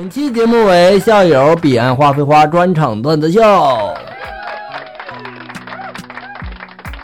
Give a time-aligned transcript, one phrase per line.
[0.00, 3.38] 本期节目为校友彼岸花飞花专场段子秀。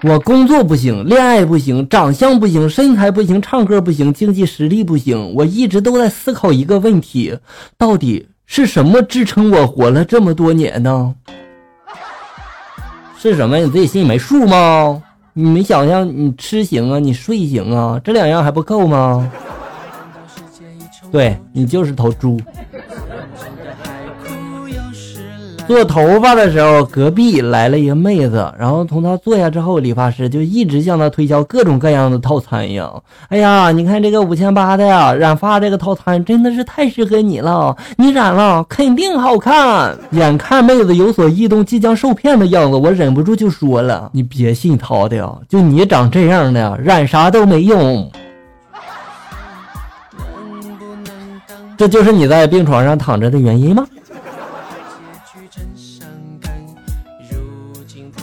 [0.03, 5.35] 我工作不行，恋爱不行，长相不行，身材不行，唱歌不行，经济实力不行。
[5.35, 7.39] 我一直都在思考一个问题：
[7.77, 11.15] 到底是什么支撑我活了这么多年呢？
[13.19, 13.59] 是什么？
[13.59, 15.03] 你自己心里没数吗？
[15.35, 19.31] 你没想想，你吃行啊，你睡行啊，这两样还不够吗？
[21.13, 22.41] 对你就是头猪。
[25.67, 32.89] 做头发的时候，隔壁来了一个妹子，然后从她坐下之后，理发师就一直向她推销各种各样的套餐呀。
[33.29, 39.99] 哎呀，你看这个五千八的呀，染发这个套餐真的是太适合你了，你染了肯定好看。
[40.13, 48.09] 眼看妹子有所异动，即将受骗的样子，我忍不住就说了：“你别信她的呀，就你长这样的，染啥都没用。”
[51.77, 53.85] 这就是你在病床上躺着的原因吗？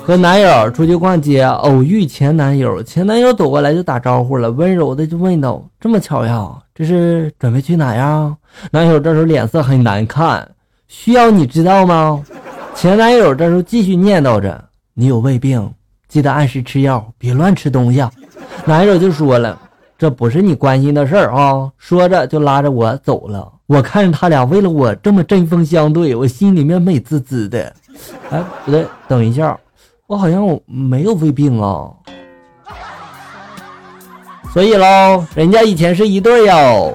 [0.05, 8.35] 和男友出去逛街，偶遇前男友，前男友走过来就打招呼了，温柔的就问道：“这么巧呀，这是准备去哪呀？”
[8.69, 10.45] 男友这时候脸色很难看，
[10.89, 12.21] 需要你知道吗？
[12.75, 14.61] 前男友这时候继续念叨着
[14.93, 15.71] ：“你有胃病，
[16.09, 18.03] 记得按时吃药，别乱吃东西。”
[18.65, 19.57] 男友就说了
[19.97, 23.49] ：“这不是你关心的事儿啊！”说着就拉着我走了。
[23.67, 27.73] 我看着他俩为了我这么针锋相对，我心里面美滋滋的。
[28.29, 29.57] 哎，不对，等一下。
[30.13, 31.89] 我好像没有胃病啊，
[34.53, 36.93] 所以喽，人家以前是一对哟。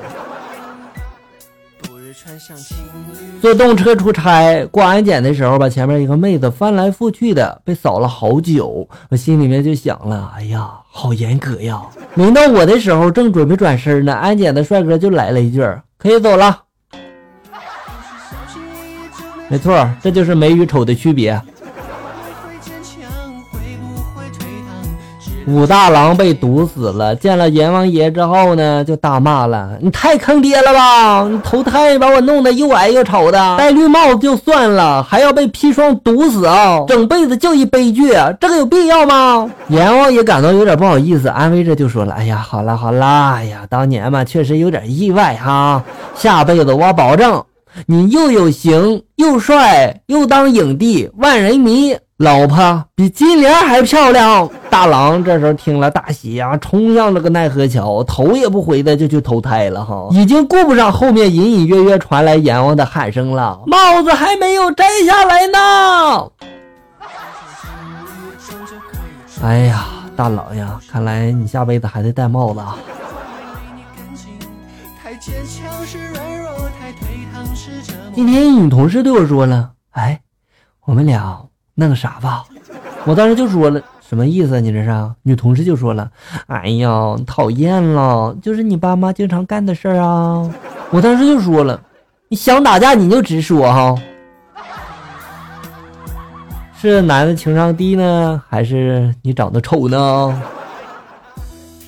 [3.42, 11.82] 坐动车出差过安检的时候吧，前面一个妹子翻来覆去的被扫了好久，我心里面就想了，哎呀，好严格呀。
[12.14, 15.60] 轮到我的时候，正准备转身呢，安检的帅哥就来了一句
[15.98, 16.56] ：“可以走了。”
[19.50, 21.42] 没错，这就是美与丑的区别。
[25.48, 31.26] 武大郎被毒死了，见了阎王爷之后呢，就大骂了：“你太坑爹了吧！
[31.26, 36.84] 你投胎把我弄得又矮又丑的，戴绿帽子就算了，还要被砒霜毒死啊！
[36.86, 45.82] 整辈子就一悲剧，这个有必要吗？”阎王爷感到有点不好意思，安慰着就说了：“哎呀，好了好了，哎呀，当年嘛确实有点意外哈，
[46.14, 47.42] 下辈子我保证
[47.86, 54.50] 你又有型又帅又当影帝，万人迷。”老婆比金莲还漂亮。
[54.68, 66.28] 大郎这时候听了大喜呀，冲向这个奈何桥，头也不回的就去投胎了哈，已经顾不上后面隐隐约约传来阎王的喊声了，帽子还没有摘下来呢。
[69.40, 69.86] 哎呀，
[70.16, 72.76] 大郎呀，看来你下辈子还得戴帽子啊。
[78.12, 80.20] 今天女同事对我说了，哎，
[80.84, 81.47] 我们俩。
[81.78, 82.44] 弄啥吧？
[83.04, 84.60] 我当时就说了，什么意思？
[84.60, 85.10] 你这是？
[85.22, 86.10] 女同事就说了，
[86.48, 90.50] 哎呀，讨厌了，就是你爸妈经常干的事儿啊。
[90.90, 91.80] 我当时就说了，
[92.28, 93.94] 你想打架你就直说哈。
[96.80, 100.42] 是男的情商低呢，还是你长得丑呢？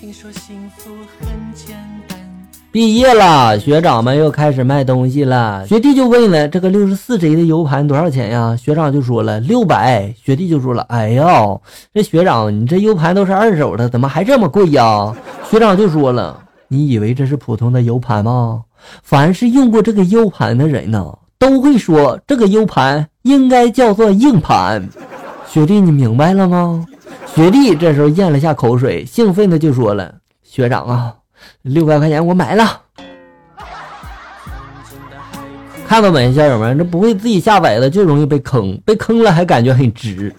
[0.00, 0.90] 听说幸福
[2.72, 5.66] 毕业了，学长们又开始卖东西了。
[5.66, 11.24] 学弟就问了：“这个六十四 G 的 U 盘多少钱呀？”学长就说了：“六百。”学弟就说了：“哎呀，
[11.92, 15.12] 这学长，你这 U 盘都是二手的，怎么还这么贵呀？”
[15.50, 18.62] 学长就说了：“你以为这是普通的 U 盘吗？
[19.02, 24.88] 凡是用过这个 U 盘的人呢，都会说这个 U 盘应该叫做硬盘。”
[25.50, 26.86] 学弟，你明白了吗？
[27.34, 30.14] 学弟这时候咽了下口水，兴奋的就说了
[30.44, 31.14] ：“学长啊！”
[31.62, 32.80] 六百块钱我买了，
[35.86, 40.34] 看到没，校友们，这不会自己下载的就容易被坑，被坑了还感觉很值。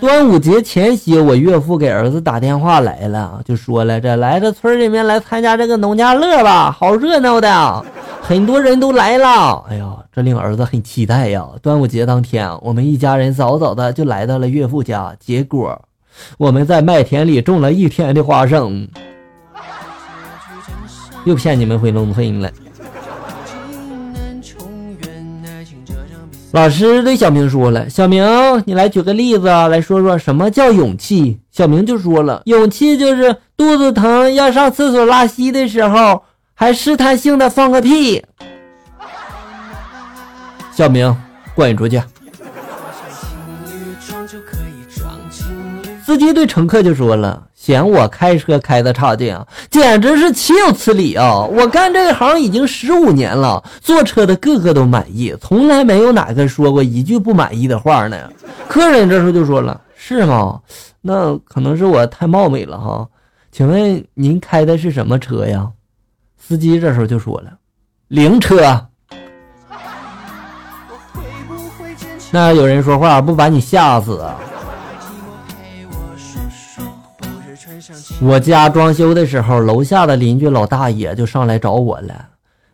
[0.00, 7.84] 端午节前夕，我岳父给儿子打电话来了，就说了：“这来这村里面来参加这个农家乐吧，好热闹的，
[8.20, 11.48] 很多人都来了。”哎呀，这令儿子很期待呀。
[11.62, 15.80] 端午节当天，我们一家人早早的就来到了岳父家，结果。
[16.38, 18.88] 我们在麦田里种了一天的花生，
[21.24, 22.50] 又骗你们回农村了。
[26.52, 28.24] 老师对小明说了：“小明，
[28.64, 36.22] 你来举个例子，来说说什么叫勇气。”小明就说了：“勇气就是肚子疼要上厕所拉稀的时候，
[36.54, 38.24] 还试探性的放个屁。”
[40.70, 41.16] 小明，
[41.56, 42.00] 滚出去！
[46.04, 51.40] 司机对乘客就说了：“嫌我开车开的差劲啊，简直是岂有此理啊！
[51.40, 58.30] 我干这一行已经十五年了，坐车的个个都满意，从来没有哪个说过一句不满意的话呢。
[58.68, 60.60] 客人这时候就说了：“是吗？
[61.00, 63.08] 那可能是我太冒昧了哈。
[63.50, 65.66] 请问您开的是什么车呀？”
[66.36, 67.50] 司机这时候就说了
[68.08, 68.88] ：“灵车。
[72.30, 74.38] ”那有人说话不把你吓死啊？
[78.20, 82.26] 我家装修的时候，楼下的邻居老大爷就上来找我了。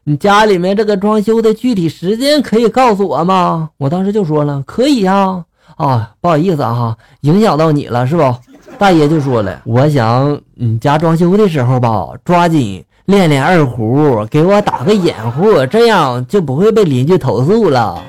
[0.05, 3.71] 你家里面这个装修的具体时间可以告诉我吗？
[3.77, 5.45] 我当时就说了，可以呀。
[5.77, 8.35] 啊，不好意思啊，影响到你了是不？
[8.79, 18.03] 大爷就说了，我想你家装修的时候吧，抓紧练练二胡，给我打个掩护，这样就不会被邻居投诉了。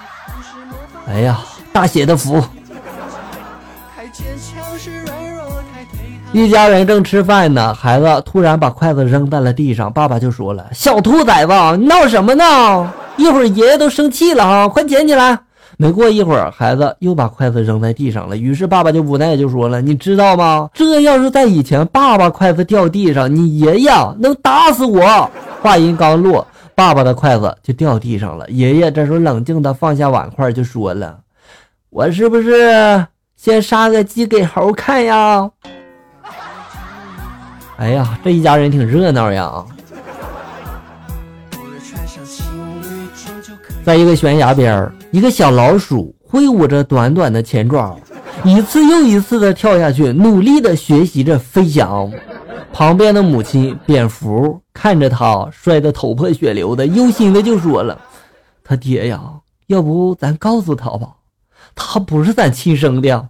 [1.08, 1.38] 哎呀，
[1.72, 2.42] 大写的福！
[6.32, 12.92] 一家人正吃饭呢，孩子突然把筷子扔在了地上，爸爸就说了：“小兔崽子，你闹什么呢？
[13.16, 15.38] 一会儿爷爷都生气了啊，快捡起来！”
[15.78, 20.68] 没过一会儿，孩子又把筷子扔在地上了，于是爸爸就无奈就说了：“你知道吗？
[20.74, 25.30] 这要是在以前，爸爸筷子掉地上，你爷爷能打死我。”
[25.62, 26.46] 话音刚落。
[26.74, 31.18] 爸爸的筷子就掉地上了，爷爷这时候冷静地放下碗筷，就说了
[31.88, 35.50] ：“我是不是先杀个鸡给猴看呀？”
[37.78, 39.64] 哎呀，这一家人挺热闹呀！
[43.84, 47.96] 在一个悬崖边一个小老鼠挥舞着短短的前爪，
[48.44, 52.10] 一次又一次地跳下去，努力地学习着飞翔。
[52.72, 57.98] 旁边的母亲蝙蝠看着他摔得头破血流的，忧心的就说了
[58.64, 59.20] ：“他爹呀，
[59.66, 61.10] 要不咱告诉他吧，
[61.74, 63.28] 他不是咱亲生的。”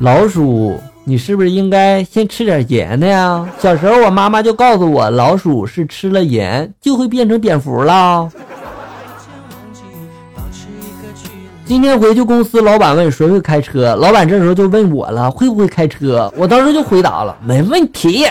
[0.00, 3.44] 老鼠，你是不是应该先吃点盐的呀？
[3.58, 8.30] 小时候我妈妈就告诉我，老鼠是吃了盐就会变成蝙蝠了。
[11.64, 16.32] 今天回去公司，老板问谁会开车，老板这时候就问我了，会不会开车？
[16.36, 18.24] 我当时就回答了，没问题。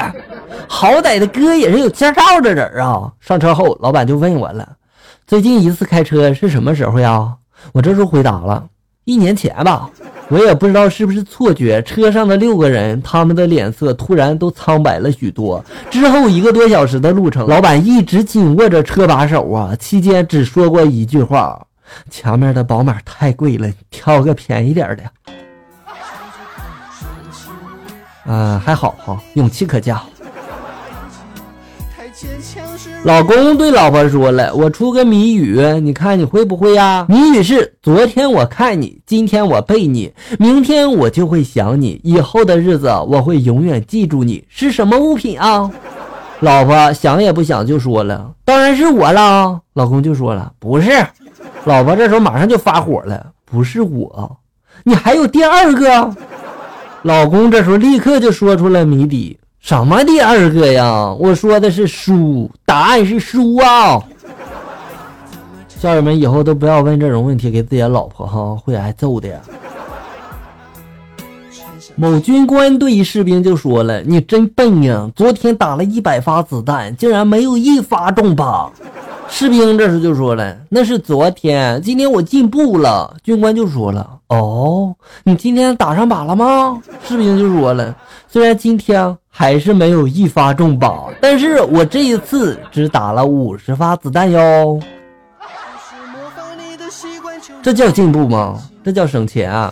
[0.70, 3.12] 好歹的哥也是有驾照的人啊。
[3.20, 4.66] 上车后，老板就问我了，
[5.28, 7.28] 最近一次开车是什么时候呀？
[7.74, 8.66] 我这时候回答了，
[9.04, 9.90] 一年前吧。
[10.30, 15.64] 我也不知道是不是错觉，车上的六个人，他们的脸色突然都苍白了许多。
[15.90, 21.66] 之后一个多小时的路程，老板一直紧握着车把手啊，期间只说过一句话。
[22.10, 25.04] 前面的宝马太贵了，挑个便宜点的。
[28.30, 30.02] 啊，还好哈，勇气可嘉。
[33.04, 37.06] 老公对老婆说了：“我出个谜语，你看你会不会呀？
[37.08, 44.44] 谜语是：昨天我看你，今天我背你，明天我就会想你，以后的日子我会永远记住你。
[44.50, 45.70] 是什么物品啊？”
[46.42, 50.92] 老婆想也不想就说了：“当然是我了。”老公就说了：“不是。”
[51.66, 54.38] 老婆这时候马上就发火了，不是我，
[54.84, 56.16] 你还有第二个？
[57.04, 59.38] 老公这时候立刻就说出了谜底：
[59.68, 61.14] 什么第二个呀？
[61.20, 64.02] 我说的是书，答案是书啊！
[65.82, 69.38] 家人们以后都不要问这种问题给自己的老婆哈，会挨揍的呀。
[71.98, 78.70] 某军官对一士兵就说了：“你真笨呀，昨天打了一百发子弹，竟然没有一发中靶。
[79.28, 87.94] ”士兵这时就说了：“那是昨天，今天我进步了。”军官就说了：“哦，你今天打上靶了吗？”士兵就说了
[88.30, 94.80] ：“虽然今天还是没有一发中靶，但是我这一次只打了五十发子弹哟。”
[97.62, 98.60] 这叫进步吗？
[98.84, 99.72] 这叫省钱啊。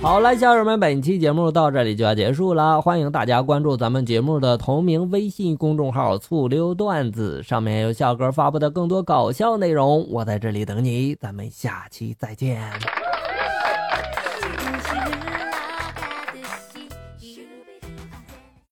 [0.00, 2.82] 好了，小友们，本期节目到这里就要结束了。
[2.82, 10.04] 欢迎大家关注咱们节目的同名微信公众号“醋溜段子”，上面有笑哥发布的更多搞笑内容。
[10.10, 12.60] 我在这里等你，咱们下期再见。